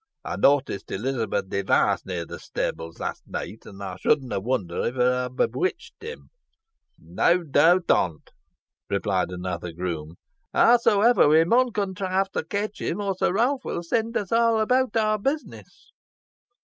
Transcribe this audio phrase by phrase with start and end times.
[0.27, 5.11] Ey noticed Elizabeth Device near th' stables last neet, an ey shouldna wonder if hoo
[5.11, 6.31] ha' bewitched him."
[6.97, 8.31] "Neaw doubt on't,"
[8.89, 10.15] replied another groom.
[10.55, 14.97] "Howsomever we mun contrive to ketch him, or Sir Roaph win send us aw abowt
[14.97, 15.91] our business.